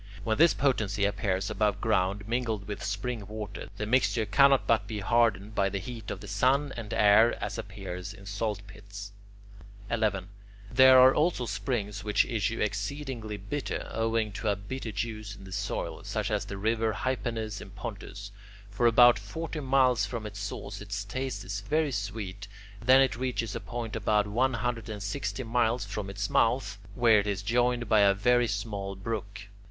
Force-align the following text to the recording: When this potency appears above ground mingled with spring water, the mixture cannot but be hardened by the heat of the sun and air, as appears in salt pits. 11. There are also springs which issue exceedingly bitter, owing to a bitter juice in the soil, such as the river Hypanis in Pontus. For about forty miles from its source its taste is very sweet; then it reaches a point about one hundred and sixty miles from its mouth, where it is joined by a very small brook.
When 0.23 0.39
this 0.39 0.55
potency 0.55 1.05
appears 1.05 1.51
above 1.51 1.79
ground 1.79 2.27
mingled 2.27 2.67
with 2.67 2.83
spring 2.83 3.27
water, 3.27 3.69
the 3.77 3.85
mixture 3.85 4.25
cannot 4.25 4.65
but 4.65 4.87
be 4.87 4.97
hardened 5.01 5.53
by 5.53 5.69
the 5.69 5.77
heat 5.77 6.09
of 6.09 6.21
the 6.21 6.27
sun 6.27 6.73
and 6.75 6.91
air, 6.91 7.35
as 7.39 7.59
appears 7.59 8.11
in 8.11 8.25
salt 8.25 8.65
pits. 8.65 9.11
11. 9.91 10.29
There 10.71 10.97
are 10.97 11.13
also 11.13 11.45
springs 11.45 12.03
which 12.03 12.25
issue 12.25 12.59
exceedingly 12.61 13.37
bitter, 13.37 13.87
owing 13.93 14.31
to 14.31 14.47
a 14.49 14.55
bitter 14.55 14.91
juice 14.91 15.35
in 15.35 15.43
the 15.43 15.51
soil, 15.51 16.03
such 16.03 16.31
as 16.31 16.45
the 16.45 16.57
river 16.57 16.93
Hypanis 16.93 17.61
in 17.61 17.69
Pontus. 17.69 18.31
For 18.71 18.87
about 18.87 19.19
forty 19.19 19.59
miles 19.59 20.07
from 20.07 20.25
its 20.25 20.39
source 20.39 20.81
its 20.81 21.03
taste 21.03 21.43
is 21.43 21.61
very 21.61 21.91
sweet; 21.91 22.47
then 22.83 23.01
it 23.01 23.15
reaches 23.17 23.55
a 23.55 23.59
point 23.59 23.95
about 23.95 24.25
one 24.25 24.55
hundred 24.55 24.89
and 24.89 25.03
sixty 25.03 25.43
miles 25.43 25.85
from 25.85 26.09
its 26.09 26.27
mouth, 26.27 26.79
where 26.95 27.19
it 27.19 27.27
is 27.27 27.43
joined 27.43 27.87
by 27.87 27.99
a 27.99 28.15
very 28.15 28.47
small 28.47 28.95
brook. 28.95 29.41